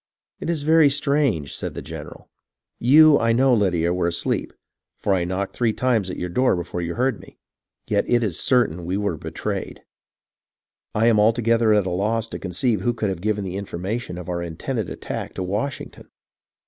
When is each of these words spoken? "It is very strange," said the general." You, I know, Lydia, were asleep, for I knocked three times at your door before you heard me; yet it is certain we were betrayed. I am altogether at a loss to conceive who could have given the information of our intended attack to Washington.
"It 0.41 0.49
is 0.49 0.63
very 0.63 0.89
strange," 0.89 1.55
said 1.55 1.75
the 1.75 1.81
general." 1.83 2.27
You, 2.91 3.19
I 3.19 3.33
know, 3.33 3.53
Lydia, 3.53 3.93
were 3.93 4.07
asleep, 4.07 4.51
for 4.97 5.13
I 5.13 5.25
knocked 5.25 5.55
three 5.55 5.73
times 5.73 6.09
at 6.09 6.17
your 6.17 6.27
door 6.27 6.55
before 6.55 6.81
you 6.81 6.95
heard 6.95 7.19
me; 7.19 7.37
yet 7.85 8.05
it 8.09 8.23
is 8.23 8.39
certain 8.39 8.83
we 8.87 8.97
were 8.97 9.15
betrayed. 9.15 9.83
I 10.95 11.05
am 11.05 11.19
altogether 11.19 11.71
at 11.75 11.85
a 11.85 11.91
loss 11.91 12.27
to 12.29 12.39
conceive 12.39 12.81
who 12.81 12.95
could 12.95 13.09
have 13.09 13.21
given 13.21 13.43
the 13.43 13.57
information 13.57 14.17
of 14.17 14.27
our 14.27 14.41
intended 14.41 14.89
attack 14.89 15.35
to 15.35 15.43
Washington. 15.43 16.07